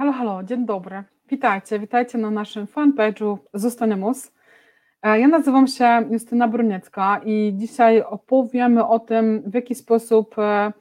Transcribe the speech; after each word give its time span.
Halo, 0.00 0.12
halo, 0.12 0.42
dzień 0.42 0.66
dobry. 0.66 1.02
Witajcie, 1.30 1.78
witajcie 1.78 2.18
na 2.18 2.30
naszym 2.30 2.66
fanpage'u 2.66 3.38
Zostanimus. 3.54 4.32
Ja 5.02 5.28
nazywam 5.28 5.66
się 5.66 6.08
Justyna 6.10 6.48
Bruniecka 6.48 7.20
i 7.24 7.52
dzisiaj 7.56 8.02
opowiemy 8.02 8.86
o 8.86 8.98
tym, 8.98 9.42
w 9.46 9.54
jaki 9.54 9.74
sposób 9.74 10.38
e, 10.38 10.72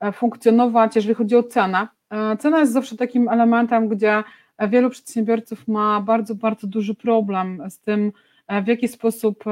e, 0.00 0.12
funkcjonować, 0.12 0.96
jeżeli 0.96 1.14
chodzi 1.14 1.36
o 1.36 1.42
cenę. 1.42 1.88
E, 2.10 2.36
cena 2.36 2.58
jest 2.60 2.72
zawsze 2.72 2.96
takim 2.96 3.28
elementem, 3.28 3.88
gdzie 3.88 4.24
wielu 4.68 4.90
przedsiębiorców 4.90 5.68
ma 5.68 6.00
bardzo, 6.00 6.34
bardzo 6.34 6.66
duży 6.66 6.94
problem 6.94 7.62
z 7.70 7.80
tym, 7.80 8.12
w 8.62 8.66
jaki 8.66 8.88
sposób 8.88 9.44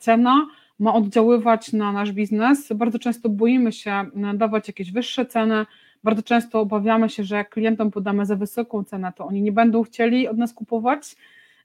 cena 0.00 0.46
ma 0.78 0.94
oddziaływać 0.94 1.72
na 1.72 1.92
nasz 1.92 2.12
biznes. 2.12 2.72
Bardzo 2.72 2.98
często 2.98 3.28
boimy 3.28 3.72
się 3.72 4.04
dawać 4.34 4.68
jakieś 4.68 4.92
wyższe 4.92 5.26
ceny, 5.26 5.66
bardzo 6.04 6.22
często 6.22 6.60
obawiamy 6.60 7.08
się, 7.08 7.24
że 7.24 7.36
jak 7.36 7.50
klientom 7.50 7.90
podamy 7.90 8.26
za 8.26 8.36
wysoką 8.36 8.84
cenę, 8.84 9.12
to 9.16 9.26
oni 9.26 9.42
nie 9.42 9.52
będą 9.52 9.82
chcieli 9.82 10.28
od 10.28 10.38
nas 10.38 10.54
kupować. 10.54 11.16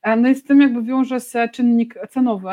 E, 0.01 0.15
no 0.15 0.29
i 0.29 0.35
z 0.35 0.43
tym 0.43 0.61
jakby 0.61 0.83
wiąże 0.83 1.19
się 1.19 1.49
czynnik 1.53 1.95
cenowy. 2.09 2.49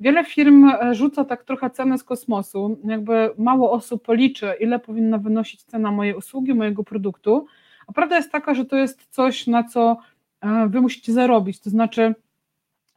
Wiele 0.00 0.24
firm 0.24 0.64
e, 0.64 0.94
rzuca 0.94 1.24
tak 1.24 1.44
trochę 1.44 1.70
cenę 1.70 1.98
z 1.98 2.04
kosmosu, 2.04 2.78
jakby 2.84 3.30
mało 3.38 3.72
osób 3.72 4.06
liczy, 4.08 4.52
ile 4.60 4.78
powinna 4.78 5.18
wynosić 5.18 5.62
cena 5.62 5.90
mojej 5.90 6.14
usługi, 6.14 6.54
mojego 6.54 6.84
produktu, 6.84 7.46
a 7.86 7.92
prawda 7.92 8.16
jest 8.16 8.32
taka, 8.32 8.54
że 8.54 8.64
to 8.64 8.76
jest 8.76 9.06
coś, 9.10 9.46
na 9.46 9.64
co 9.64 9.96
e, 10.40 10.68
wy 10.68 10.80
musicie 10.80 11.12
zarobić, 11.12 11.60
to 11.60 11.70
znaczy, 11.70 12.14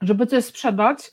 żeby 0.02 0.26
coś 0.26 0.44
sprzedać, 0.45 1.12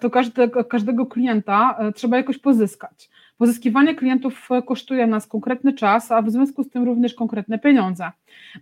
to 0.00 0.10
każdego, 0.10 0.64
każdego 0.64 1.06
klienta 1.06 1.78
trzeba 1.94 2.16
jakoś 2.16 2.38
pozyskać. 2.38 3.10
Pozyskiwanie 3.38 3.94
klientów 3.94 4.48
e, 4.50 4.62
kosztuje 4.62 5.06
nas 5.06 5.26
konkretny 5.26 5.72
czas, 5.72 6.12
a 6.12 6.22
w 6.22 6.30
związku 6.30 6.64
z 6.64 6.70
tym 6.70 6.84
również 6.84 7.14
konkretne 7.14 7.58
pieniądze. 7.58 8.10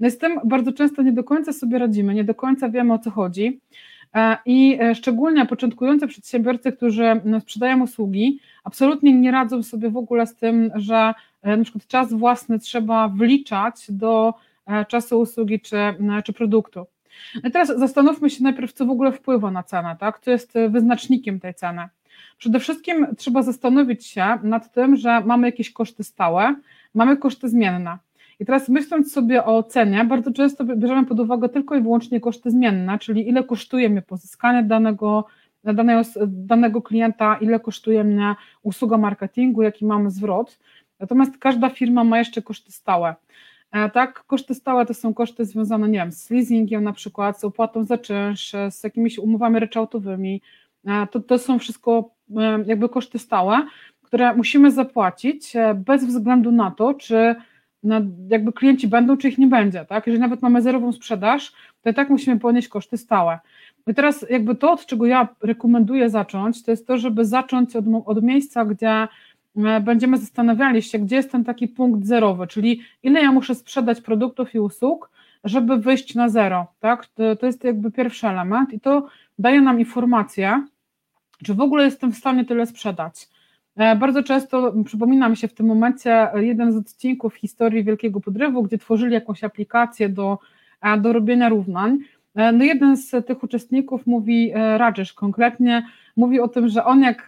No 0.00 0.08
i 0.08 0.10
z 0.10 0.18
tym 0.18 0.40
bardzo 0.44 0.72
często 0.72 1.02
nie 1.02 1.12
do 1.12 1.24
końca 1.24 1.52
sobie 1.52 1.78
radzimy, 1.78 2.14
nie 2.14 2.24
do 2.24 2.34
końca 2.34 2.68
wiemy 2.68 2.92
o 2.92 2.98
co 2.98 3.10
chodzi. 3.10 3.60
E, 4.14 4.36
I 4.46 4.78
e, 4.80 4.94
szczególnie 4.94 5.46
początkujący 5.46 6.06
przedsiębiorcy, 6.06 6.72
którzy 6.72 7.20
sprzedają 7.40 7.82
usługi, 7.82 8.40
absolutnie 8.64 9.12
nie 9.12 9.30
radzą 9.30 9.62
sobie 9.62 9.90
w 9.90 9.96
ogóle 9.96 10.26
z 10.26 10.34
tym, 10.34 10.70
że 10.74 11.14
na 11.42 11.62
przykład 11.62 11.86
czas 11.86 12.12
własny 12.12 12.58
trzeba 12.58 13.08
wliczać 13.08 13.86
do 13.88 14.34
czasu 14.88 15.20
usługi 15.20 15.60
czy, 15.60 15.76
czy 16.24 16.32
produktu. 16.32 16.86
No 17.34 17.48
i 17.48 17.52
teraz 17.52 17.68
zastanówmy 17.68 18.30
się 18.30 18.42
najpierw, 18.42 18.72
co 18.72 18.86
w 18.86 18.90
ogóle 18.90 19.12
wpływa 19.12 19.50
na 19.50 19.62
cenę, 19.62 19.96
tak? 20.00 20.20
co 20.20 20.30
jest 20.30 20.54
wyznacznikiem 20.68 21.40
tej 21.40 21.54
ceny. 21.54 21.88
Przede 22.38 22.60
wszystkim 22.60 23.06
trzeba 23.16 23.42
zastanowić 23.42 24.06
się 24.06 24.38
nad 24.42 24.72
tym, 24.72 24.96
że 24.96 25.20
mamy 25.20 25.48
jakieś 25.48 25.72
koszty 25.72 26.04
stałe, 26.04 26.54
mamy 26.94 27.16
koszty 27.16 27.48
zmienne. 27.48 27.98
I 28.40 28.44
teraz 28.44 28.68
myśląc 28.68 29.12
sobie 29.12 29.44
o 29.44 29.62
cenie, 29.62 30.04
bardzo 30.04 30.32
często 30.32 30.64
bierzemy 30.64 31.06
pod 31.06 31.20
uwagę 31.20 31.48
tylko 31.48 31.76
i 31.76 31.82
wyłącznie 31.82 32.20
koszty 32.20 32.50
zmienne, 32.50 32.98
czyli 32.98 33.28
ile 33.28 33.44
kosztuje 33.44 33.90
mnie 33.90 34.02
pozyskanie 34.02 34.62
danego, 34.62 35.26
danego, 35.64 36.02
danego 36.26 36.82
klienta, 36.82 37.36
ile 37.40 37.60
kosztuje 37.60 38.04
mnie 38.04 38.34
usługa 38.62 38.98
marketingu, 38.98 39.62
jaki 39.62 39.86
mamy 39.86 40.10
zwrot. 40.10 40.58
Natomiast 41.00 41.38
każda 41.38 41.70
firma 41.70 42.04
ma 42.04 42.18
jeszcze 42.18 42.42
koszty 42.42 42.72
stałe. 42.72 43.14
E, 43.72 43.90
tak, 43.90 44.24
koszty 44.26 44.54
stałe 44.54 44.86
to 44.86 44.94
są 44.94 45.14
koszty 45.14 45.44
związane, 45.44 45.88
nie 45.88 45.98
wiem, 45.98 46.12
z 46.12 46.30
leasingiem 46.30 46.84
na 46.84 46.92
przykład, 46.92 47.40
z 47.40 47.44
opłatą 47.44 47.84
za 47.84 47.98
czynsz, 47.98 48.52
z 48.70 48.84
jakimiś 48.84 49.18
umowami 49.18 49.60
ryczałtowymi. 49.60 50.42
E, 50.86 51.06
to, 51.06 51.20
to 51.20 51.38
są 51.38 51.58
wszystko 51.58 52.14
E, 52.36 52.64
jakby 52.66 52.88
koszty 52.88 53.18
stałe, 53.18 53.66
które 54.02 54.34
musimy 54.34 54.70
zapłacić 54.70 55.56
e, 55.56 55.74
bez 55.74 56.04
względu 56.04 56.52
na 56.52 56.70
to, 56.70 56.94
czy 56.94 57.34
jakby 58.28 58.52
klienci 58.52 58.88
będą, 58.88 59.16
czy 59.16 59.28
ich 59.28 59.38
nie 59.38 59.46
będzie, 59.46 59.84
tak? 59.84 60.06
Jeżeli 60.06 60.20
nawet 60.20 60.42
mamy 60.42 60.62
zerową 60.62 60.92
sprzedaż, 60.92 61.52
to 61.82 61.90
i 61.90 61.94
tak 61.94 62.10
musimy 62.10 62.38
ponieść 62.40 62.68
koszty 62.68 62.98
stałe. 62.98 63.38
I 63.86 63.94
teraz 63.94 64.26
jakby 64.30 64.54
to, 64.54 64.72
od 64.72 64.86
czego 64.86 65.06
ja 65.06 65.28
rekomenduję 65.42 66.10
zacząć, 66.10 66.62
to 66.62 66.70
jest 66.70 66.86
to, 66.86 66.98
żeby 66.98 67.24
zacząć 67.24 67.76
od, 67.76 67.84
od 68.06 68.22
miejsca, 68.22 68.64
gdzie 68.64 69.08
będziemy 69.80 70.18
zastanawiali 70.18 70.82
się, 70.82 70.98
gdzie 70.98 71.16
jest 71.16 71.32
ten 71.32 71.44
taki 71.44 71.68
punkt 71.68 72.06
zerowy, 72.06 72.46
czyli 72.46 72.80
ile 73.02 73.22
ja 73.22 73.32
muszę 73.32 73.54
sprzedać 73.54 74.00
produktów 74.00 74.54
i 74.54 74.58
usług, 74.58 75.10
żeby 75.44 75.76
wyjść 75.76 76.14
na 76.14 76.28
zero, 76.28 76.66
tak? 76.80 77.06
To, 77.06 77.36
to 77.36 77.46
jest 77.46 77.64
jakby 77.64 77.90
pierwszy 77.90 78.28
element 78.28 78.72
i 78.72 78.80
to 78.80 79.06
daje 79.38 79.60
nam 79.60 79.80
informację, 79.80 80.66
czy 81.44 81.54
w 81.54 81.60
ogóle 81.60 81.84
jestem 81.84 82.12
w 82.12 82.16
stanie 82.16 82.44
tyle 82.44 82.66
sprzedać? 82.66 83.28
E, 83.76 83.96
bardzo 83.96 84.22
często 84.22 84.72
przypomina 84.84 85.28
mi 85.28 85.36
się 85.36 85.48
w 85.48 85.54
tym 85.54 85.66
momencie 85.66 86.28
jeden 86.34 86.72
z 86.72 86.76
odcinków 86.76 87.34
historii 87.34 87.84
Wielkiego 87.84 88.20
Podrywu, 88.20 88.62
gdzie 88.62 88.78
tworzyli 88.78 89.14
jakąś 89.14 89.44
aplikację 89.44 90.08
do, 90.08 90.38
e, 90.80 91.00
do 91.00 91.12
robienia 91.12 91.48
równań. 91.48 91.98
E, 92.34 92.52
no 92.52 92.64
jeden 92.64 92.96
z 92.96 93.26
tych 93.26 93.42
uczestników 93.42 94.06
mówi, 94.06 94.52
Rajesh 94.54 95.12
konkretnie, 95.12 95.86
mówi 96.16 96.40
o 96.40 96.48
tym, 96.48 96.68
że 96.68 96.84
on 96.84 97.02
jak, 97.02 97.26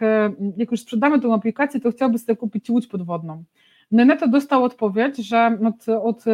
jak 0.57 0.71
już 0.71 0.81
sprzedamy 0.81 1.19
tą 1.19 1.33
aplikację, 1.33 1.79
to 1.79 1.91
chciałby 1.91 2.19
sobie 2.19 2.35
kupić 2.35 2.69
łódź 2.69 2.87
podwodną. 2.87 3.43
No 3.91 4.03
i 4.03 4.05
na 4.05 4.15
to 4.15 4.27
dostał 4.27 4.63
odpowiedź, 4.63 5.17
że 5.17 5.57
od, 5.63 5.89
od 5.89 6.25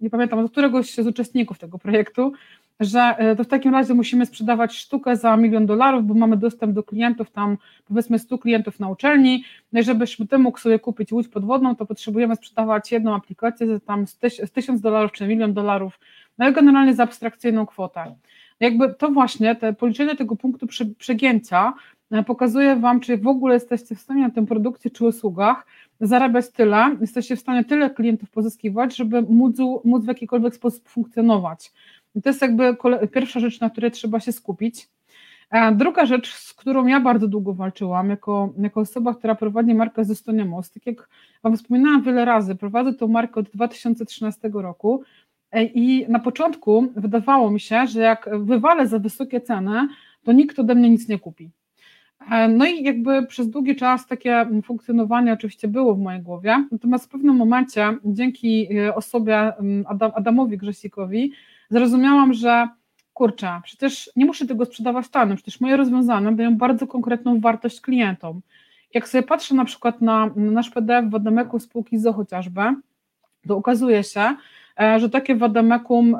nie 0.00 0.10
pamiętam, 0.10 0.38
od 0.38 0.50
któregoś 0.50 0.94
z 0.94 1.06
uczestników 1.06 1.58
tego 1.58 1.78
projektu, 1.78 2.32
że 2.80 3.00
e, 3.00 3.36
to 3.36 3.44
w 3.44 3.46
takim 3.46 3.72
razie 3.72 3.94
musimy 3.94 4.26
sprzedawać 4.26 4.76
sztukę 4.76 5.16
za 5.16 5.36
milion 5.36 5.66
dolarów, 5.66 6.06
bo 6.06 6.14
mamy 6.14 6.36
dostęp 6.36 6.72
do 6.72 6.82
klientów, 6.82 7.30
tam 7.30 7.58
powiedzmy 7.88 8.18
100 8.18 8.38
klientów 8.38 8.80
na 8.80 8.88
uczelni, 8.88 9.44
no 9.72 9.80
i 9.80 9.82
żebyśmy 9.82 10.26
ty 10.26 10.38
mógł 10.38 10.58
sobie 10.58 10.78
kupić 10.78 11.12
łódź 11.12 11.28
podwodną, 11.28 11.76
to 11.76 11.86
potrzebujemy 11.86 12.36
sprzedawać 12.36 12.92
jedną 12.92 13.14
aplikację 13.14 13.66
za 13.66 13.80
tam 13.80 14.06
z 14.06 14.52
1000 14.52 14.80
dolarów 14.80 15.12
czy 15.12 15.28
milion 15.28 15.52
dolarów, 15.52 16.00
no 16.38 16.48
i 16.48 16.52
generalnie 16.52 16.94
za 16.94 17.02
abstrakcyjną 17.02 17.66
kwotę. 17.66 18.14
Jakby 18.60 18.94
to 18.94 19.10
właśnie, 19.10 19.56
te 19.56 19.72
policzenie 19.72 20.16
tego 20.16 20.36
punktu 20.36 20.66
przegięcia 20.98 21.72
e, 22.10 22.22
pokazuje 22.24 22.76
Wam, 22.76 23.00
czy 23.00 23.16
w 23.16 23.26
ogóle 23.26 23.54
jesteście 23.54 23.94
w 23.94 24.00
stanie 24.00 24.22
na 24.22 24.30
tym 24.30 24.46
produkcie 24.46 24.90
czy 24.90 25.04
usługach 25.04 25.66
zarabiać 26.00 26.50
tyle, 26.50 26.96
jesteście 27.00 27.36
w 27.36 27.40
stanie 27.40 27.64
tyle 27.64 27.90
klientów 27.90 28.30
pozyskiwać, 28.30 28.96
żeby 28.96 29.22
móc, 29.22 29.56
móc 29.84 30.04
w 30.04 30.08
jakikolwiek 30.08 30.54
sposób 30.54 30.88
funkcjonować. 30.88 31.72
I 32.14 32.22
to 32.22 32.28
jest 32.28 32.42
jakby 32.42 32.76
pierwsza 33.12 33.40
rzecz, 33.40 33.60
na 33.60 33.70
której 33.70 33.90
trzeba 33.90 34.20
się 34.20 34.32
skupić. 34.32 34.88
A 35.50 35.72
druga 35.72 36.06
rzecz, 36.06 36.34
z 36.34 36.54
którą 36.54 36.86
ja 36.86 37.00
bardzo 37.00 37.28
długo 37.28 37.54
walczyłam, 37.54 38.10
jako, 38.10 38.54
jako 38.58 38.80
osoba, 38.80 39.14
która 39.14 39.34
prowadzi 39.34 39.74
markę 39.74 40.04
ze 40.04 40.12
Estonia 40.12 40.44
Most, 40.44 40.74
tak 40.74 40.86
jak 40.86 41.08
Wam 41.42 41.56
wspominałam 41.56 42.02
wiele 42.02 42.24
razy, 42.24 42.54
prowadzę 42.54 42.94
tą 42.94 43.08
markę 43.08 43.40
od 43.40 43.50
2013 43.50 44.50
roku 44.54 45.02
e, 45.50 45.64
i 45.64 46.08
na 46.08 46.18
początku 46.18 46.92
wydawało 46.96 47.50
mi 47.50 47.60
się, 47.60 47.86
że 47.86 48.00
jak 48.00 48.30
wywalę 48.38 48.86
za 48.86 48.98
wysokie 48.98 49.40
ceny, 49.40 49.88
to 50.24 50.32
nikt 50.32 50.58
ode 50.58 50.74
mnie 50.74 50.90
nic 50.90 51.08
nie 51.08 51.18
kupi. 51.18 51.50
E, 52.30 52.48
no 52.48 52.66
i 52.66 52.82
jakby 52.82 53.26
przez 53.26 53.50
długi 53.50 53.76
czas 53.76 54.06
takie 54.06 54.46
funkcjonowanie 54.64 55.32
oczywiście 55.32 55.68
było 55.68 55.94
w 55.94 55.98
mojej 55.98 56.22
głowie, 56.22 56.66
natomiast 56.72 57.04
w 57.04 57.08
pewnym 57.08 57.36
momencie 57.36 57.96
dzięki 58.04 58.76
e, 58.76 58.94
osobie 58.94 59.52
Adam, 59.86 60.12
Adamowi 60.14 60.58
Grzesikowi 60.58 61.32
zrozumiałam, 61.70 62.32
że 62.32 62.68
kurczę, 63.14 63.60
przecież 63.64 64.10
nie 64.16 64.26
muszę 64.26 64.46
tego 64.46 64.64
sprzedawać 64.64 65.08
tanem, 65.08 65.36
przecież 65.36 65.60
moje 65.60 65.76
rozwiązania 65.76 66.32
dają 66.32 66.56
bardzo 66.56 66.86
konkretną 66.86 67.40
wartość 67.40 67.80
klientom. 67.80 68.40
Jak 68.94 69.08
sobie 69.08 69.22
patrzę 69.22 69.54
na 69.54 69.64
przykład 69.64 70.00
na 70.00 70.30
nasz 70.36 70.70
PDF 70.70 71.10
Wademeku 71.10 71.58
spółki 71.58 71.98
ZO 71.98 72.12
chociażby, 72.12 72.60
to 73.48 73.56
okazuje 73.56 74.04
się, 74.04 74.36
e, 74.80 75.00
że 75.00 75.10
takie 75.10 75.36
Wademekum 75.36 76.16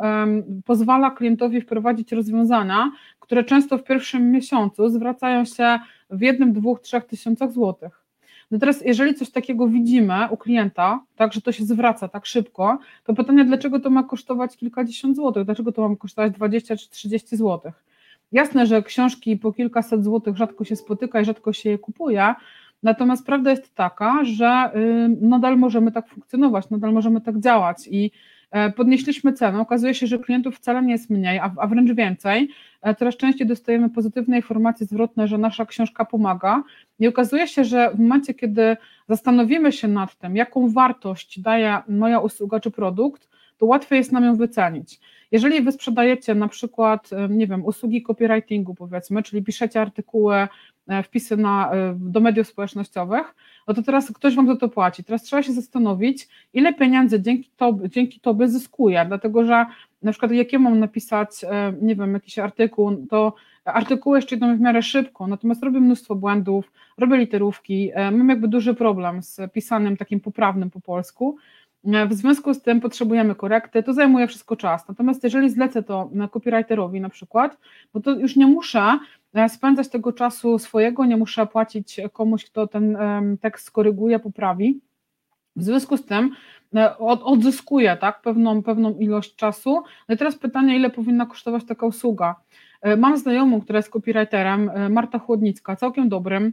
pozwala 0.64 1.10
klientowi 1.10 1.60
wprowadzić 1.60 2.12
rozwiązania, 2.12 2.91
które 3.20 3.44
często 3.44 3.78
w 3.78 3.84
pierwszym 3.84 4.31
miesiącu 4.31 4.88
zwracają 4.88 5.44
się 5.44 5.78
w 6.10 6.20
jednym, 6.20 6.53
dwóch, 6.53 6.81
trzech 6.81 7.04
tysiącach 7.04 7.53
złotych. 7.53 7.97
No 8.50 8.59
teraz, 8.59 8.84
jeżeli 8.84 9.14
coś 9.14 9.31
takiego 9.31 9.69
widzimy 9.69 10.28
u 10.31 10.36
klienta, 10.36 11.00
tak, 11.16 11.32
że 11.32 11.40
to 11.40 11.52
się 11.52 11.64
zwraca 11.64 12.08
tak 12.08 12.26
szybko, 12.26 12.78
to 13.05 13.14
pytanie, 13.14 13.44
dlaczego 13.44 13.81
to 13.81 13.90
ma 13.90 14.02
kosztować 14.02 14.56
kilkadziesiąt 14.56 15.17
złotych, 15.17 15.44
dlaczego 15.44 15.73
to 15.73 15.88
ma 15.88 15.96
kosztować 15.96 16.32
20 16.32 16.76
czy 16.76 16.90
30 16.90 17.37
złotych? 17.37 17.84
Jasne, 18.32 18.67
że 18.67 18.82
książki 18.82 19.37
po 19.37 19.52
kilkaset 19.52 20.05
złotych 20.05 20.37
rzadko 20.37 20.64
się 20.64 20.76
spotyka 20.76 21.20
i 21.20 21.25
rzadko 21.25 21.52
się 21.52 21.70
je 21.70 21.78
kupuje, 21.78 22.34
natomiast 22.82 23.26
prawda 23.26 23.50
jest 23.50 23.75
taka, 23.75 24.25
że 24.25 24.70
nadal 25.20 25.58
możemy 25.58 25.93
tak 25.93 26.08
funkcjonować, 26.08 26.70
nadal 26.70 26.93
możemy 26.93 27.20
tak 27.20 27.38
działać 27.40 27.88
i 27.90 28.11
podnieśliśmy 28.77 29.33
cenę, 29.33 29.61
okazuje 29.61 29.95
się, 29.95 30.06
że 30.06 30.19
klientów 30.19 30.56
wcale 30.56 30.83
nie 30.83 30.93
jest 30.93 31.11
mniej, 31.11 31.39
a, 31.39 31.53
a 31.56 31.67
wręcz 31.67 31.93
więcej. 31.93 32.49
E, 32.83 32.95
coraz 32.95 33.17
częściej 33.17 33.47
dostajemy 33.47 33.91
pozytywne 33.91 34.37
informacje 34.37 34.87
zwrotne, 34.87 35.29
że 35.29 35.39
nasza 35.39 35.67
książka 35.67 36.05
pomaga 36.05 36.62
i 36.99 37.09
okazuje 37.09 37.49
się, 37.49 37.65
że 37.65 37.91
w 37.91 37.99
momencie, 37.99 38.35
kiedy 38.35 38.77
zastanowimy 39.09 39.73
się 39.73 39.89
nad 39.89 40.19
tym, 40.19 40.37
jaką 40.37 40.69
wartość 40.69 41.41
daje 41.41 41.79
moja 41.89 42.21
usługa 42.21 42.61
czy 42.61 42.71
produkt, 42.71 43.29
to 43.59 43.67
łatwiej 43.67 43.97
jest 43.97 44.12
nam 44.12 44.25
ją 44.25 44.37
wycenić. 44.37 45.00
Jeżeli 45.32 45.62
wy 45.62 45.72
sprzedajecie 45.72 46.34
na 46.34 46.48
przykład, 46.48 47.10
nie 47.30 47.46
wiem, 47.46 47.64
usługi 47.64 48.02
copywritingu 48.02 48.75
powiedzmy, 48.75 49.22
czyli 49.22 49.42
piszecie 49.42 49.80
artykuły, 49.80 50.48
e, 50.88 51.02
wpisy 51.02 51.36
na, 51.36 51.72
e, 51.72 51.94
do 52.00 52.20
mediów 52.20 52.46
społecznościowych, 52.48 53.34
no 53.69 53.75
to 53.75 53.82
teraz 53.82 54.12
ktoś 54.12 54.34
wam 54.34 54.46
za 54.46 54.56
to 54.56 54.69
płaci. 54.69 55.04
Teraz 55.04 55.22
trzeba 55.22 55.42
się 55.42 55.52
zastanowić, 55.52 56.28
ile 56.52 56.75
pieniędzy 56.75 57.20
dzięki 57.22 57.50
tobie, 57.56 57.88
dzięki 57.88 58.20
tobie 58.20 58.48
zyskuję, 58.48 59.04
dlatego 59.08 59.44
że 59.44 59.66
na 60.02 60.12
przykład 60.12 60.32
jak 60.32 60.52
ja 60.52 60.58
mam 60.58 60.78
napisać, 60.78 61.30
e, 61.44 61.72
nie 61.82 61.96
wiem, 61.96 62.14
jakiś 62.14 62.38
artykuł, 62.38 63.06
to 63.10 63.34
artykuły 63.64 64.19
jeszcze 64.19 64.36
idą 64.36 64.56
w 64.56 64.60
miarę 64.60 64.82
szybko, 64.82 65.26
natomiast 65.26 65.62
robię 65.62 65.80
mnóstwo 65.80 66.14
błędów, 66.14 66.72
robię 66.98 67.16
literówki, 67.16 67.90
mam 68.12 68.28
jakby 68.28 68.48
duży 68.48 68.75
problem 68.75 69.22
z 69.22 69.40
pisanym 69.52 69.96
takim 69.96 70.20
poprawnym 70.20 70.70
po 70.70 70.80
polsku, 70.80 71.36
w 71.84 72.12
związku 72.12 72.54
z 72.54 72.62
tym 72.62 72.80
potrzebujemy 72.80 73.34
korekty, 73.34 73.82
to 73.82 73.92
zajmuje 73.92 74.26
wszystko 74.26 74.56
czas. 74.56 74.88
Natomiast 74.88 75.25
jeżeli 75.25 75.50
zlecę 75.50 75.82
to 75.82 76.10
copywriterowi 76.32 77.00
na 77.00 77.08
przykład, 77.08 77.58
no 77.94 78.00
to 78.00 78.10
już 78.10 78.36
nie 78.36 78.46
muszę 78.46 78.98
e, 79.34 79.48
spędzać 79.48 79.88
tego 79.88 80.12
czasu 80.12 80.58
swojego, 80.58 81.04
nie 81.04 81.16
muszę 81.16 81.46
płacić 81.46 82.00
komuś, 82.12 82.44
kto 82.44 82.66
ten 82.66 82.98
tekst 83.40 83.66
skoryguje, 83.66 84.19
poprawi. 84.19 84.80
W 85.56 85.62
związku 85.62 85.96
z 85.96 86.04
tym 86.06 86.30
e, 86.75 86.98
odzyskuję 86.98 87.96
tak, 87.96 88.22
pewną, 88.22 88.62
pewną 88.62 88.98
ilość 88.98 89.36
czasu. 89.36 89.82
No 90.08 90.14
i 90.14 90.19
teraz 90.19 90.36
pytanie, 90.36 90.76
ile 90.76 90.90
powinna 90.90 91.26
kosztować 91.26 91.64
taka 91.64 91.86
usługa? 91.86 92.34
E, 92.82 92.96
mam 92.96 93.16
znajomą, 93.16 93.60
która 93.60 93.76
jest 93.76 93.90
copywriterem, 93.90 94.70
Marta 94.90 95.19
Chłodnicka, 95.19 95.76
całkiem 95.76 96.08
dobrym, 96.08 96.52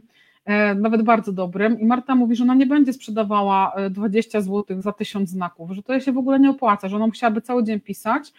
nawet 0.76 1.02
bardzo 1.02 1.32
dobrym. 1.32 1.80
I 1.80 1.84
Marta 1.84 2.14
mówi, 2.14 2.36
że 2.36 2.44
ona 2.44 2.54
nie 2.54 2.66
będzie 2.66 2.92
sprzedawała 2.92 3.72
20 3.90 4.38
e, 4.38 4.42
zł 4.42 4.82
za 4.82 4.92
1000 4.92 5.30
znaków, 5.30 5.70
że 5.70 5.82
to 5.82 6.00
się 6.00 6.12
w 6.12 6.18
ogóle 6.18 6.40
nie 6.40 6.50
opłaca, 6.50 6.88
że 6.88 6.96
ona 6.96 7.06
musiałaby 7.06 7.40
cały 7.40 7.64
dzień 7.64 7.80
pisać, 7.80 8.32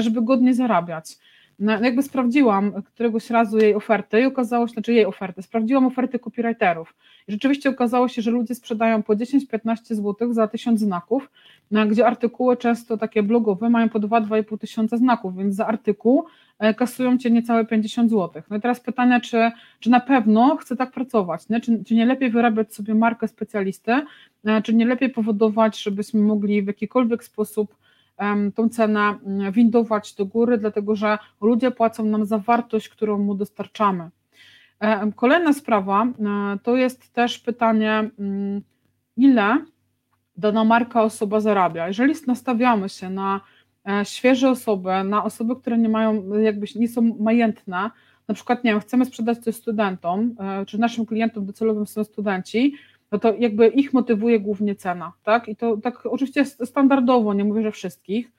żeby 0.00 0.22
godnie 0.22 0.54
zarabiać. 0.54 1.18
No, 1.62 1.80
jakby 1.80 2.02
sprawdziłam 2.02 2.82
któregoś 2.82 3.30
razu 3.30 3.58
jej 3.58 3.74
oferty 3.74 4.20
i 4.20 4.24
okazało 4.24 4.68
się, 4.68 4.72
znaczy 4.72 4.92
jej 4.92 5.06
oferty, 5.06 5.42
sprawdziłam 5.42 5.86
oferty 5.86 6.18
copywriterów 6.18 6.94
i 7.28 7.32
rzeczywiście 7.32 7.70
okazało 7.70 8.08
się, 8.08 8.22
że 8.22 8.30
ludzie 8.30 8.54
sprzedają 8.54 9.02
po 9.02 9.12
10-15 9.16 9.76
zł 9.94 10.32
za 10.32 10.48
1000 10.48 10.80
znaków, 10.80 11.30
no, 11.70 11.86
gdzie 11.86 12.06
artykuły 12.06 12.56
często 12.56 12.96
takie 12.96 13.22
blogowe 13.22 13.70
mają 13.70 13.88
po 13.88 14.00
2-2,5 14.00 14.58
tysiąca 14.58 14.96
znaków, 14.96 15.36
więc 15.36 15.54
za 15.54 15.66
artykuł 15.66 16.24
e, 16.58 16.74
kasują 16.74 17.18
Cię 17.18 17.30
niecałe 17.30 17.66
50 17.66 18.10
zł. 18.10 18.42
No 18.50 18.56
i 18.56 18.60
teraz 18.60 18.80
pytanie, 18.80 19.20
czy, 19.20 19.50
czy 19.80 19.90
na 19.90 20.00
pewno 20.00 20.56
chcę 20.56 20.76
tak 20.76 20.92
pracować, 20.92 21.48
nie? 21.48 21.60
Czy, 21.60 21.84
czy 21.84 21.94
nie 21.94 22.06
lepiej 22.06 22.30
wyrabiać 22.30 22.74
sobie 22.74 22.94
markę 22.94 23.28
specjalisty, 23.28 23.92
e, 24.44 24.62
czy 24.62 24.74
nie 24.74 24.86
lepiej 24.86 25.10
powodować, 25.10 25.82
żebyśmy 25.82 26.20
mogli 26.20 26.62
w 26.62 26.66
jakikolwiek 26.66 27.24
sposób 27.24 27.74
tą 28.54 28.68
cenę 28.68 29.00
mm, 29.00 29.52
windować 29.52 30.14
do 30.14 30.26
góry, 30.26 30.58
dlatego 30.58 30.96
że 30.96 31.18
ludzie 31.40 31.70
płacą 31.70 32.04
nam 32.04 32.24
za 32.24 32.38
wartość, 32.38 32.88
którą 32.88 33.18
mu 33.18 33.34
dostarczamy. 33.34 34.10
Kolejna 35.16 35.52
sprawa 35.52 36.04
e, 36.04 36.58
to 36.62 36.76
jest 36.76 37.12
też 37.12 37.38
pytanie, 37.38 38.10
mm, 38.18 38.62
ile 39.16 39.58
dana 40.36 40.64
marka 40.64 41.02
osoba 41.02 41.40
zarabia. 41.40 41.88
Jeżeli 41.88 42.14
nastawiamy 42.26 42.88
się 42.88 43.10
na 43.10 43.40
e, 43.88 44.04
świeże 44.04 44.50
osoby, 44.50 44.90
na 45.04 45.24
osoby, 45.24 45.56
które 45.56 45.78
nie 45.78 45.88
mają, 45.88 46.38
jakby 46.38 46.66
nie 46.76 46.88
są 46.88 47.02
majętne, 47.20 47.90
na 48.28 48.34
przykład, 48.34 48.64
nie 48.64 48.70
wiem, 48.70 48.80
chcemy 48.80 49.04
sprzedać 49.04 49.38
coś 49.38 49.54
studentom, 49.54 50.34
e, 50.38 50.66
czy 50.66 50.78
naszym 50.78 51.06
klientom 51.06 51.46
docelowym 51.46 51.86
są 51.86 52.04
studenci, 52.04 52.74
no 53.12 53.18
to 53.18 53.34
jakby 53.38 53.66
ich 53.66 53.92
motywuje 53.92 54.40
głównie 54.40 54.74
cena, 54.74 55.12
tak? 55.22 55.48
I 55.48 55.56
to 55.56 55.76
tak 55.76 56.06
oczywiście 56.06 56.44
standardowo, 56.44 57.34
nie 57.34 57.44
mówię, 57.44 57.62
że 57.62 57.72
wszystkich. 57.72 58.32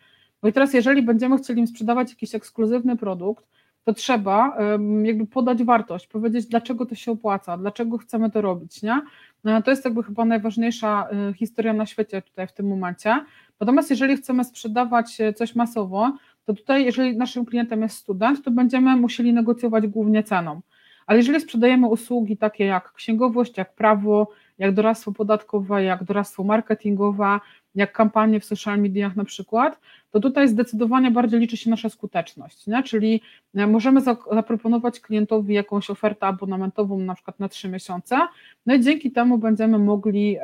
No 0.44 0.50
i 0.50 0.54
teraz, 0.54 0.74
jeżeli 0.74 1.02
będziemy 1.02 1.38
chcieli 1.38 1.60
im 1.60 1.68
sprzedawać 1.68 2.10
jakiś 2.10 2.36
ekskluzywny 2.36 2.98
produkt, 2.98 3.46
to 3.86 3.94
trzeba 3.94 4.58
jakby 5.04 5.28
podać 5.28 5.64
wartość, 5.64 6.08
powiedzieć, 6.08 6.46
dlaczego 6.46 6.86
to 6.86 6.96
się 6.96 7.12
opłaca, 7.12 7.58
dlaczego 7.58 7.98
chcemy 7.98 8.31
to 8.31 8.42
robić, 8.42 8.81
nie? 8.81 9.02
No, 9.44 9.62
to 9.62 9.72
jest 9.72 9.86
jakby 9.86 10.04
chyba 10.04 10.25
najważniejsza 10.25 11.08
y, 11.30 11.34
historia 11.34 11.74
na 11.74 11.86
świecie 11.86 12.22
tutaj 12.22 12.48
w 12.48 12.54
tym 12.54 12.68
momencie. 12.68 13.25
Natomiast 13.60 13.90
jeżeli 13.90 14.18
chcemy 14.18 14.44
sprzedawać 14.44 15.22
e, 15.22 15.34
coś 15.34 15.56
masowo, 15.56 16.18
to 16.46 16.54
tutaj, 16.54 16.86
jeżeli 16.86 17.18
naszym 17.18 17.46
klientem 17.46 17.81
jest 17.81 17.98
student, 17.98 18.44
to 18.46 18.52
będziemy 18.52 18.96
musieli 18.96 19.34
negocjować 19.34 19.88
głównie 19.88 20.24
ceną. 20.24 20.62
Ale 21.06 21.18
jeżeli 21.18 21.42
sprzedajemy 21.42 21.88
usługi 21.88 22.38
takie 22.38 22.66
jak 22.66 22.94
księgowość, 22.94 23.58
jak 23.58 23.75
prawo, 23.75 24.28
jak 24.57 24.73
doradztwo 24.73 25.11
podatkowe, 25.11 25.83
jak 25.83 26.03
doradztwo 26.03 26.44
marketingowe, 26.44 27.39
jak 27.75 27.91
kampanie 27.91 28.39
w 28.39 28.45
social 28.45 28.79
mediach 28.79 29.15
na 29.15 29.25
przykład, 29.25 29.79
to 30.11 30.19
tutaj 30.19 30.47
zdecydowanie 30.47 31.11
bardziej 31.11 31.39
liczy 31.39 31.57
się 31.57 31.69
nasza 31.69 31.89
skuteczność, 31.89 32.67
nie? 32.67 32.83
czyli 32.83 33.21
e, 33.55 33.67
możemy 33.67 34.01
zaproponować 34.31 35.00
klientowi 35.00 35.53
jakąś 35.53 35.89
ofertę 35.89 36.27
abonamentową 36.27 37.00
na 37.00 37.15
przykład 37.15 37.39
na 37.39 37.50
trzy 37.50 37.69
miesiące, 37.69 38.19
no 38.65 38.73
i 38.73 38.81
dzięki 38.81 39.11
temu 39.11 39.38
będziemy 39.38 39.79
mogli 39.79 40.38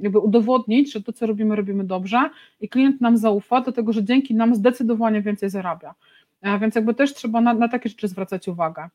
jakby 0.00 0.18
udowodnić, 0.18 0.92
że 0.92 1.02
to, 1.02 1.12
co 1.12 1.26
robimy, 1.26 1.56
robimy 1.56 1.84
dobrze 1.84 2.30
i 2.60 2.68
klient 2.68 3.00
nam 3.00 3.16
zaufa, 3.16 3.60
dlatego 3.60 3.92
że 3.92 4.04
dzięki 4.04 4.34
nam 4.34 4.54
zdecydowanie 4.54 5.22
więcej 5.22 5.50
zarabia. 5.50 5.94
E, 6.42 6.58
więc 6.58 6.74
jakby 6.74 6.94
też 6.94 7.14
trzeba 7.14 7.40
na, 7.40 7.54
na 7.54 7.68
takie 7.68 7.88
rzeczy 7.88 8.08
zwracać 8.08 8.48
uwagę. 8.48 8.88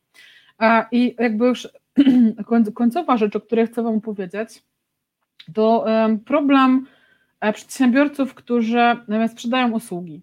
E, 0.62 0.86
I 0.92 1.16
jakby 1.20 1.46
już 1.46 1.68
końcowa 2.74 3.18
rzecz, 3.18 3.36
o 3.36 3.42
której 3.42 3.68
chcę 3.68 3.84
Wam 3.84 4.02
powiedzieć, 4.02 4.64
to 5.54 5.86
problem 6.26 6.86
E, 7.42 7.54
przedsiębiorców, 7.54 8.34
którzy 8.34 8.80
sprzedają 9.28 9.72
usługi, 9.72 10.22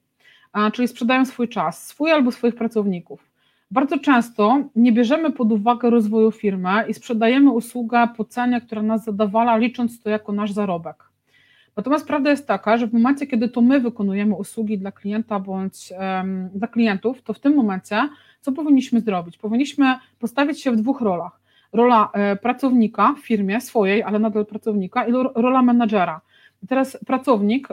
czyli 0.72 0.88
sprzedają 0.88 1.24
swój 1.24 1.48
czas, 1.48 1.86
swój 1.86 2.12
albo 2.12 2.32
swoich 2.32 2.54
pracowników. 2.54 3.30
Bardzo 3.70 3.98
często 3.98 4.62
nie 4.76 4.92
bierzemy 4.92 5.32
pod 5.32 5.52
uwagę 5.52 5.90
rozwoju 5.90 6.30
firmy 6.30 6.84
i 6.88 6.94
sprzedajemy 6.94 7.50
usługę 7.50 8.08
po 8.16 8.24
cenie, 8.24 8.60
która 8.60 8.82
nas 8.82 9.04
zadawala, 9.04 9.56
licząc 9.56 10.00
to 10.00 10.10
jako 10.10 10.32
nasz 10.32 10.52
zarobek. 10.52 11.04
Natomiast 11.76 12.06
prawda 12.06 12.30
jest 12.30 12.46
taka, 12.46 12.76
że 12.76 12.86
w 12.86 12.92
momencie, 12.92 13.26
kiedy 13.26 13.48
to 13.48 13.60
my 13.60 13.80
wykonujemy 13.80 14.34
usługi 14.34 14.78
dla 14.78 14.92
klienta 14.92 15.40
bądź 15.40 15.92
um, 15.98 16.48
dla 16.54 16.68
klientów, 16.68 17.22
to 17.22 17.32
w 17.32 17.40
tym 17.40 17.54
momencie 17.56 18.08
co 18.40 18.52
powinniśmy 18.52 19.00
zrobić? 19.00 19.38
Powinniśmy 19.38 19.98
postawić 20.18 20.60
się 20.60 20.72
w 20.72 20.76
dwóch 20.76 21.00
rolach. 21.00 21.37
Rola 21.72 22.10
e, 22.12 22.36
pracownika 22.36 23.14
w 23.14 23.26
firmie 23.26 23.60
swojej, 23.60 24.02
ale 24.02 24.18
nadal 24.18 24.46
pracownika 24.46 25.06
i 25.06 25.12
rola 25.34 25.62
menadżera. 25.62 26.20
Teraz 26.68 26.98
pracownik 27.06 27.68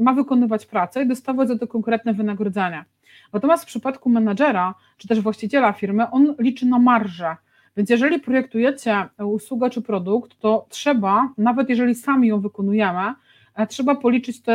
ma 0.00 0.12
wykonywać 0.12 0.66
pracę 0.66 1.02
i 1.02 1.06
dostawać 1.06 1.48
za 1.48 1.58
to 1.58 1.66
konkretne 1.66 2.14
wynagrodzenie. 2.14 2.84
Natomiast 3.32 3.64
w 3.64 3.66
przypadku 3.66 4.10
menadżera, 4.10 4.74
czy 4.96 5.08
też 5.08 5.20
właściciela 5.20 5.72
firmy, 5.72 6.10
on 6.10 6.34
liczy 6.38 6.66
na 6.66 6.78
marżę. 6.78 7.36
Więc 7.76 7.90
jeżeli 7.90 8.20
projektujecie 8.20 9.08
usługę 9.18 9.70
czy 9.70 9.82
produkt, 9.82 10.38
to 10.38 10.66
trzeba, 10.68 11.32
nawet 11.38 11.68
jeżeli 11.68 11.94
sami 11.94 12.28
ją 12.28 12.40
wykonujemy, 12.40 13.14
e, 13.54 13.66
trzeba 13.66 13.94
policzyć 13.94 14.42
to 14.42 14.52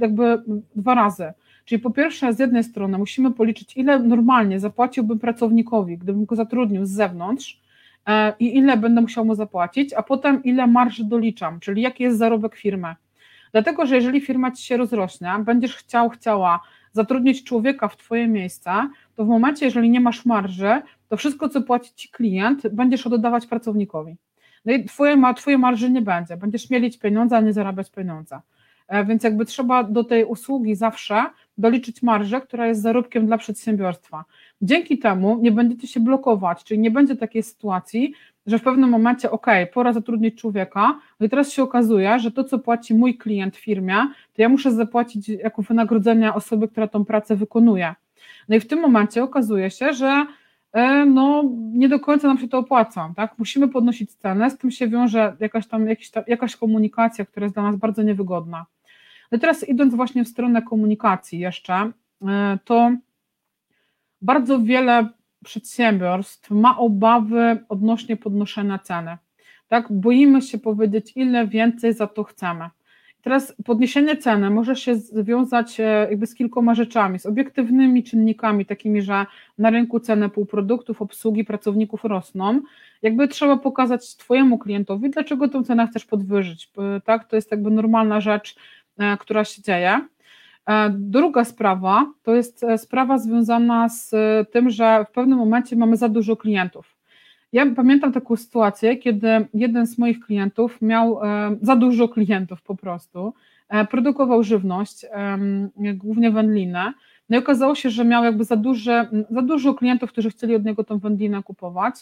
jakby 0.00 0.42
dwa 0.76 0.94
razy. 0.94 1.32
Czyli 1.64 1.78
po 1.78 1.90
pierwsze, 1.90 2.32
z 2.32 2.38
jednej 2.38 2.64
strony 2.64 2.98
musimy 2.98 3.30
policzyć, 3.30 3.76
ile 3.76 3.98
normalnie 3.98 4.60
zapłaciłbym 4.60 5.18
pracownikowi, 5.18 5.98
gdybym 5.98 6.24
go 6.24 6.36
zatrudnił 6.36 6.86
z 6.86 6.90
zewnątrz 6.90 7.60
i 8.38 8.56
ile 8.56 8.76
będę 8.76 9.00
musiał 9.00 9.24
mu 9.24 9.34
zapłacić, 9.34 9.92
a 9.92 10.02
potem 10.02 10.44
ile 10.44 10.66
marży 10.66 11.04
doliczam, 11.04 11.60
czyli 11.60 11.82
jaki 11.82 12.02
jest 12.02 12.18
zarobek 12.18 12.56
firmy. 12.56 12.94
Dlatego, 13.52 13.86
że 13.86 13.94
jeżeli 13.94 14.20
firma 14.20 14.50
ci 14.50 14.64
się 14.64 14.76
rozrośnie, 14.76 15.32
będziesz 15.44 15.76
chciał, 15.76 16.10
chciała 16.10 16.60
zatrudnić 16.92 17.44
człowieka 17.44 17.88
w 17.88 17.96
twoje 17.96 18.28
miejsce, 18.28 18.88
to 19.14 19.24
w 19.24 19.28
momencie, 19.28 19.64
jeżeli 19.64 19.90
nie 19.90 20.00
masz 20.00 20.26
marży, 20.26 20.82
to 21.08 21.16
wszystko, 21.16 21.48
co 21.48 21.62
płaci 21.62 21.90
ci 21.94 22.08
klient, 22.08 22.68
będziesz 22.68 23.06
oddawać 23.06 23.46
pracownikowi. 23.46 24.16
No 24.64 24.72
i 24.72 24.84
twoje, 24.84 25.16
twoje 25.36 25.58
marży 25.58 25.90
nie 25.90 26.02
będzie. 26.02 26.36
Będziesz 26.36 26.70
mielić 26.70 26.98
pieniądze, 26.98 27.36
a 27.36 27.40
nie 27.40 27.52
zarabiać 27.52 27.90
pieniądze. 27.90 28.40
E, 28.88 29.04
więc 29.04 29.24
jakby 29.24 29.44
trzeba 29.44 29.84
do 29.84 30.04
tej 30.04 30.24
usługi 30.24 30.74
zawsze 30.74 31.24
doliczyć 31.58 32.02
marżę, 32.02 32.40
która 32.40 32.66
jest 32.66 32.82
zarobkiem 32.82 33.26
dla 33.26 33.38
przedsiębiorstwa. 33.38 34.24
Dzięki 34.62 34.98
temu 34.98 35.38
nie 35.42 35.52
będziecie 35.52 35.88
się 35.88 36.00
blokować, 36.00 36.64
czyli 36.64 36.80
nie 36.80 36.90
będzie 36.90 37.16
takiej 37.16 37.42
sytuacji, 37.42 38.12
że 38.46 38.58
w 38.58 38.62
pewnym 38.62 38.90
momencie, 38.90 39.30
ok, 39.30 39.46
pora 39.72 39.92
zatrudnić 39.92 40.40
człowieka, 40.40 40.98
no 41.20 41.26
i 41.26 41.28
teraz 41.28 41.52
się 41.52 41.62
okazuje, 41.62 42.18
że 42.18 42.30
to, 42.30 42.44
co 42.44 42.58
płaci 42.58 42.94
mój 42.94 43.18
klient 43.18 43.56
firmie, 43.56 43.96
to 44.34 44.42
ja 44.42 44.48
muszę 44.48 44.72
zapłacić 44.72 45.28
jako 45.28 45.62
wynagrodzenie 45.62 46.34
osoby, 46.34 46.68
która 46.68 46.88
tą 46.88 47.04
pracę 47.04 47.36
wykonuje. 47.36 47.94
No 48.48 48.56
i 48.56 48.60
w 48.60 48.66
tym 48.66 48.80
momencie 48.80 49.22
okazuje 49.22 49.70
się, 49.70 49.92
że 49.92 50.26
e, 50.72 51.04
no, 51.04 51.44
nie 51.54 51.88
do 51.88 52.00
końca 52.00 52.28
nam 52.28 52.38
się 52.38 52.48
to 52.48 52.58
opłaca, 52.58 53.12
tak? 53.16 53.38
Musimy 53.38 53.68
podnosić 53.68 54.14
cenę, 54.14 54.50
z 54.50 54.58
tym 54.58 54.70
się 54.70 54.88
wiąże 54.88 55.36
jakaś 55.40 55.66
tam, 55.66 55.88
jakaś, 55.88 56.10
tam, 56.10 56.24
jakaś 56.26 56.56
komunikacja, 56.56 57.24
która 57.24 57.44
jest 57.44 57.54
dla 57.54 57.62
nas 57.62 57.76
bardzo 57.76 58.02
niewygodna. 58.02 58.66
No 59.32 59.38
teraz 59.38 59.68
idąc 59.68 59.94
właśnie 59.94 60.24
w 60.24 60.28
stronę 60.28 60.62
komunikacji 60.62 61.38
jeszcze, 61.38 61.92
e, 62.28 62.58
to 62.64 62.92
bardzo 64.22 64.60
wiele 64.60 65.08
przedsiębiorstw 65.44 66.50
ma 66.50 66.78
obawy 66.78 67.64
odnośnie 67.68 68.16
podnoszenia 68.16 68.78
ceny. 68.78 69.16
Tak? 69.68 69.92
Boimy 69.92 70.42
się 70.42 70.58
powiedzieć, 70.58 71.12
ile 71.16 71.46
więcej 71.46 71.92
za 71.94 72.06
to 72.06 72.24
chcemy. 72.24 72.70
Teraz 73.22 73.54
podniesienie 73.64 74.16
ceny 74.16 74.50
może 74.50 74.76
się 74.76 74.96
związać 74.96 75.78
jakby 76.10 76.26
z 76.26 76.34
kilkoma 76.34 76.74
rzeczami, 76.74 77.18
z 77.18 77.26
obiektywnymi 77.26 78.04
czynnikami, 78.04 78.66
takimi, 78.66 79.02
że 79.02 79.26
na 79.58 79.70
rynku 79.70 80.00
ceny 80.00 80.28
półproduktów, 80.28 81.02
obsługi, 81.02 81.44
pracowników 81.44 82.04
rosną. 82.04 82.60
Jakby 83.02 83.28
trzeba 83.28 83.56
pokazać 83.56 84.16
Twojemu 84.16 84.58
klientowi, 84.58 85.10
dlaczego 85.10 85.48
tę 85.48 85.64
cenę 85.64 85.86
chcesz 85.86 86.04
podwyżyć. 86.04 86.70
Tak? 87.04 87.28
To 87.28 87.36
jest 87.36 87.50
jakby 87.50 87.70
normalna 87.70 88.20
rzecz, 88.20 88.56
która 89.18 89.44
się 89.44 89.62
dzieje. 89.62 90.00
E, 90.68 90.90
druga 90.90 91.44
sprawa 91.44 92.12
to 92.22 92.34
jest 92.34 92.64
e, 92.64 92.78
sprawa 92.78 93.18
związana 93.18 93.88
z 93.88 94.14
e, 94.14 94.44
tym, 94.50 94.70
że 94.70 95.04
w 95.08 95.12
pewnym 95.12 95.38
momencie 95.38 95.76
mamy 95.76 95.96
za 95.96 96.08
dużo 96.08 96.36
klientów. 96.36 96.96
Ja 97.52 97.66
pamiętam 97.76 98.12
taką 98.12 98.36
sytuację, 98.36 98.96
kiedy 98.96 99.28
jeden 99.54 99.86
z 99.86 99.98
moich 99.98 100.20
klientów 100.20 100.82
miał 100.82 101.20
za 101.62 101.76
dużo 101.76 102.08
klientów 102.08 102.62
po 102.62 102.76
prostu, 102.76 103.34
produkował 103.90 104.42
żywność, 104.42 105.06
głównie 105.76 106.30
wędlinę, 106.30 106.92
no 107.28 107.36
i 107.36 107.38
okazało 107.40 107.74
się, 107.74 107.90
że 107.90 108.04
miał 108.04 108.24
jakby 108.24 108.44
za, 108.44 108.56
duże, 108.56 109.08
za 109.30 109.42
dużo 109.42 109.74
klientów, 109.74 110.12
którzy 110.12 110.30
chcieli 110.30 110.54
od 110.54 110.64
niego 110.64 110.84
tą 110.84 110.98
wędlinę 110.98 111.42
kupować. 111.42 111.94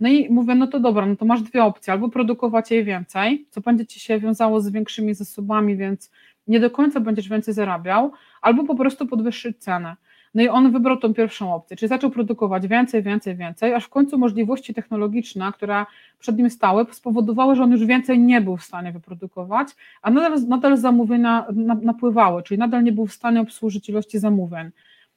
No 0.00 0.08
i 0.08 0.30
mówię, 0.30 0.54
no 0.54 0.66
to 0.66 0.80
dobra, 0.80 1.06
no 1.06 1.16
to 1.16 1.24
masz 1.24 1.42
dwie 1.42 1.64
opcje, 1.64 1.92
albo 1.92 2.08
produkować 2.08 2.70
jej 2.70 2.84
więcej, 2.84 3.46
co 3.50 3.60
będzie 3.60 3.86
ci 3.86 4.00
się 4.00 4.18
wiązało 4.18 4.60
z 4.60 4.68
większymi 4.68 5.14
zasobami, 5.14 5.76
więc 5.76 6.10
nie 6.46 6.60
do 6.60 6.70
końca 6.70 7.00
będziesz 7.00 7.28
więcej 7.28 7.54
zarabiał, 7.54 8.12
albo 8.42 8.64
po 8.64 8.74
prostu 8.74 9.06
podwyższyć 9.06 9.58
cenę. 9.58 9.96
No 10.34 10.42
i 10.42 10.48
on 10.48 10.72
wybrał 10.72 10.96
tą 10.96 11.14
pierwszą 11.14 11.54
opcję, 11.54 11.76
czyli 11.76 11.88
zaczął 11.88 12.10
produkować 12.10 12.68
więcej, 12.68 13.02
więcej, 13.02 13.36
więcej, 13.36 13.74
aż 13.74 13.84
w 13.84 13.88
końcu 13.88 14.18
możliwości 14.18 14.74
technologiczne, 14.74 15.52
które 15.52 15.86
przed 16.18 16.38
nim 16.38 16.50
stały, 16.50 16.86
spowodowały, 16.90 17.56
że 17.56 17.62
on 17.62 17.70
już 17.70 17.84
więcej 17.86 18.18
nie 18.18 18.40
był 18.40 18.56
w 18.56 18.62
stanie 18.62 18.92
wyprodukować, 18.92 19.68
a 20.02 20.10
nadal, 20.10 20.42
nadal 20.48 20.76
zamówienia 20.76 21.46
napływały, 21.82 22.42
czyli 22.42 22.58
nadal 22.58 22.84
nie 22.84 22.92
był 22.92 23.06
w 23.06 23.12
stanie 23.12 23.40
obsłużyć 23.40 23.88
ilości 23.88 24.18
zamówień. 24.18 24.70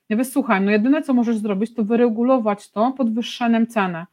Ja 0.10 0.18
wiesz, 0.18 0.28
słuchaj, 0.28 0.62
no 0.62 0.72
jedyne 0.72 1.02
co 1.02 1.14
możesz 1.14 1.38
zrobić, 1.38 1.74
to 1.74 1.84
wyregulować 1.84 2.72
to 2.72 2.92
podwyższeniem 2.92 3.68
ceny. 3.68 4.06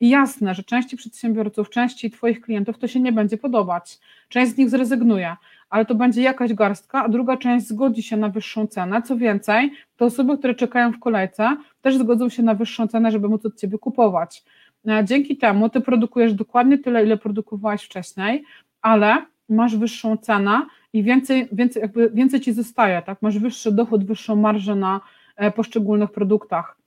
Jasne, 0.00 0.54
że 0.54 0.62
części 0.62 0.96
przedsiębiorców, 0.96 1.70
części 1.70 2.10
Twoich 2.10 2.40
klientów 2.40 2.78
to 2.78 2.88
się 2.88 3.00
nie 3.00 3.12
będzie 3.12 3.36
podobać. 3.36 3.98
Część 4.28 4.52
z 4.52 4.56
nich 4.56 4.70
zrezygnuje, 4.70 5.36
ale 5.70 5.84
to 5.84 5.94
będzie 5.94 6.22
jakaś 6.22 6.54
garstka, 6.54 7.04
a 7.04 7.08
druga 7.08 7.36
część 7.36 7.66
zgodzi 7.66 8.02
się 8.02 8.16
na 8.16 8.28
wyższą 8.28 8.66
cenę. 8.66 9.02
Co 9.02 9.16
więcej, 9.16 9.72
te 9.96 10.04
osoby, 10.04 10.38
które 10.38 10.54
czekają 10.54 10.92
w 10.92 10.98
kolejce, 10.98 11.56
też 11.80 11.96
zgodzą 11.96 12.28
się 12.28 12.42
na 12.42 12.54
wyższą 12.54 12.88
cenę, 12.88 13.10
żeby 13.10 13.28
móc 13.28 13.46
od 13.46 13.60
ciebie 13.60 13.78
kupować. 13.78 14.44
E, 14.88 15.04
dzięki 15.04 15.36
temu 15.36 15.68
ty 15.68 15.80
produkujesz 15.80 16.34
dokładnie 16.34 16.78
tyle, 16.78 17.04
ile 17.04 17.16
produkowałeś 17.16 17.82
wcześniej, 17.82 18.44
ale 18.82 19.26
masz 19.48 19.76
wyższą 19.76 20.16
cenę 20.16 20.66
i 20.92 21.02
więcej, 21.02 21.48
więcej, 21.52 21.82
jakby 21.82 22.10
więcej 22.10 22.40
ci 22.40 22.52
zostaje, 22.52 23.02
tak? 23.02 23.22
Masz 23.22 23.38
wyższy 23.38 23.72
dochód, 23.72 24.04
wyższą 24.04 24.36
marżę 24.36 24.74
na 24.74 25.00
e, 25.36 25.50
poszczególnych 25.50 26.10
produktach. 26.10 26.79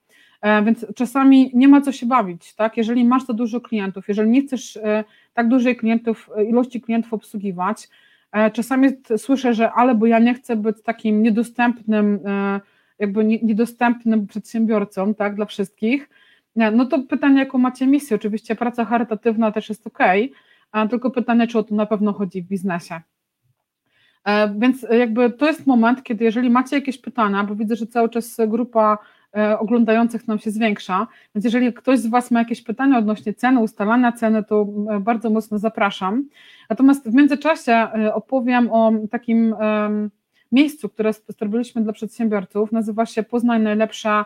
E, 0.44 0.64
więc 0.64 0.86
czasami 0.96 1.52
nie 1.54 1.68
ma 1.68 1.82
co 1.82 1.92
się 1.92 2.06
bawić, 2.06 2.56
tak? 2.56 2.78
Jeżeli 2.78 3.06
masz 3.06 3.26
za 3.26 3.34
dużo 3.34 3.62
klientów, 3.62 4.08
jeżeli 4.08 4.30
nie 4.30 4.42
chcesz 4.42 4.80
tak 5.34 5.48
dużej 5.48 5.76
klientów, 5.76 6.30
ilości 6.48 6.82
klientów 6.82 7.14
obsługiwać, 7.14 7.90
E, 8.34 8.52
czasami 8.52 8.90
słyszę, 9.18 9.54
że 9.54 9.72
ale 9.72 9.96
bo 9.96 10.06
ja 10.06 10.20
nie 10.20 10.34
chcę 10.34 10.56
być 10.56 10.82
takim 10.84 11.24
niedostępnym, 11.24 12.20
e, 12.26 12.62
jakby 13.00 13.26
niedostępnym 13.26 14.28
przedsiębiorcą, 14.28 15.14
tak, 15.14 15.36
dla 15.36 15.46
wszystkich. 15.46 16.10
No 16.56 16.86
to 16.86 17.00
pytanie, 17.00 17.40
jaką 17.40 17.58
macie 17.58 17.88
misję? 17.88 18.16
Oczywiście 18.16 18.56
praca 18.56 18.86
charytatywna 18.86 19.52
też 19.52 19.70
jest 19.70 19.88
ok, 19.88 20.00
tylko 20.90 21.12
pytanie, 21.12 21.48
czy 21.48 21.60
o 21.60 21.64
to 21.64 21.76
na 21.76 21.86
pewno 21.86 22.14
chodzi 22.14 22.42
w 22.42 22.48
biznesie. 22.48 23.02
E, 24.26 24.54
więc 24.60 24.86
jakby 24.92 25.30
to 25.30 25.48
jest 25.48 25.68
moment, 25.68 26.04
kiedy 26.04 26.24
jeżeli 26.24 26.50
macie 26.50 26.76
jakieś 26.76 26.98
pytania, 26.98 27.44
bo 27.44 27.56
widzę, 27.56 27.76
że 27.76 27.88
cały 27.88 28.10
czas 28.10 28.38
grupa 28.48 28.98
E, 28.98 29.23
oglądających 29.60 30.28
nam 30.28 30.40
się 30.40 30.52
zwiększa. 30.52 31.08
Więc 31.36 31.46
jeżeli 31.46 31.74
ktoś 31.74 32.00
z 32.00 32.08
Was 32.08 32.32
ma 32.32 32.40
jakieś 32.40 32.62
pytania 32.62 32.98
odnośnie 32.98 33.34
ceny, 33.34 33.60
ustalania 33.60 34.12
ceny, 34.12 34.44
to 34.44 34.68
e, 34.90 35.00
bardzo 35.00 35.30
mocno 35.30 35.58
zapraszam. 35.58 36.26
Natomiast 36.70 37.10
w 37.10 37.14
międzyczasie 37.14 37.72
e, 37.72 38.14
opowiem 38.14 38.70
o 38.72 38.92
takim 39.12 39.56
miejscu, 40.52 40.90
które 40.90 41.12
zrobiliśmy 41.14 41.82
dla 41.82 41.94
przedsiębiorców. 41.94 42.72
Nazywa 42.72 43.06
się 43.06 43.24
Poznaj 43.24 43.60
najlepsze 43.60 44.24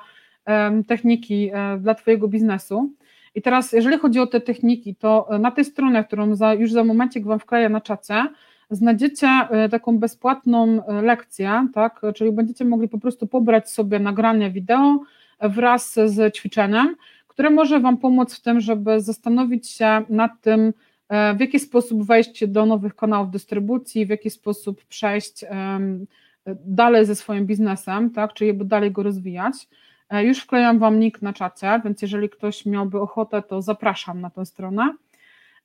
techniki 0.88 1.52
dla 1.80 1.96
Twojego 1.96 2.28
biznesu. 2.28 2.94
I 3.36 3.42
teraz, 3.42 3.72
jeżeli 3.72 3.98
chodzi 3.98 4.20
o 4.20 4.28
te 4.28 4.42
techniki, 4.42 4.96
to 4.96 5.30
na 5.40 5.52
tej 5.52 5.66
stronie, 5.66 6.04
którą 6.04 6.36
za, 6.36 6.54
już 6.54 6.72
za 6.72 6.84
momencik 6.84 7.26
Wam 7.26 7.40
wkleję 7.40 7.70
na 7.70 7.82
czacie, 7.82 8.28
znajdziecie 8.70 9.28
e, 9.28 9.70
taką 9.70 10.00
bezpłatną 10.00 10.86
e, 10.88 11.02
lekcję, 11.02 11.68
tak, 11.74 12.02
czyli 12.16 12.32
będziecie 12.32 12.66
mogli 12.66 12.88
po 12.88 13.00
prostu 13.00 13.28
pobrać 13.28 13.70
sobie 13.70 14.00
nagranie 14.00 14.52
wideo 14.52 15.00
wraz 15.40 15.94
z 15.94 16.36
ćwiczeniem, 16.36 16.96
które 17.28 17.50
może 17.50 17.80
Wam 17.80 17.98
pomóc 17.98 18.36
w 18.36 18.42
tym, 18.42 18.60
żeby 18.60 19.02
zastanowić 19.02 19.70
się 19.70 20.02
nad 20.10 20.32
tym, 20.42 20.74
e, 21.10 21.36
w 21.36 21.40
jaki 21.40 21.60
sposób 21.60 22.04
wejść 22.04 22.48
do 22.48 22.66
nowych 22.66 22.96
kanałów 22.96 23.32
dystrybucji, 23.32 24.06
w 24.06 24.10
jaki 24.10 24.30
sposób 24.30 24.86
przejść 24.86 25.46
dalej 26.66 27.06
ze 27.06 27.16
swoim 27.16 27.46
biznesem, 27.46 28.10
tak, 28.10 28.34
czyli 28.34 28.58
dalej 28.58 28.92
go 28.92 29.04
rozwijać. 29.04 29.54
Już 30.12 30.40
wklejam 30.40 30.80
Wam 30.80 31.00
link 31.00 31.22
na 31.22 31.34
czacie, 31.34 31.82
więc 31.84 32.02
jeżeli 32.02 32.30
ktoś 32.30 32.66
miałby 32.66 33.02
ochotę, 33.02 33.42
to 33.42 33.62
zapraszam 33.62 34.22
na 34.22 34.30
tę 34.30 34.46
stronę. 34.46 34.94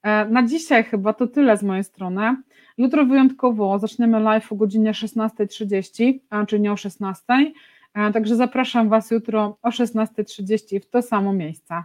E, 0.02 0.24
na 0.24 0.42
dzisiaj 0.42 0.84
chyba 0.84 1.12
to 1.12 1.26
tyle 1.26 1.56
z 1.56 1.62
mojej 1.62 1.84
strony. 1.84 2.36
Jutro 2.78 3.06
wyjątkowo 3.06 3.78
zaczniemy 3.78 4.20
live 4.20 4.52
o 4.52 4.56
godzinie 4.56 4.92
16.30, 4.92 6.18
czyli 6.48 6.62
nie 6.62 6.72
o 6.72 6.74
16.00. 6.74 7.50
E, 7.94 8.12
także 8.12 8.36
zapraszam 8.36 8.88
Was 8.88 9.10
jutro 9.10 9.58
o 9.62 9.68
16.30 9.68 10.80
w 10.80 10.90
to 10.90 11.02
samo 11.02 11.32
miejsce. 11.32 11.82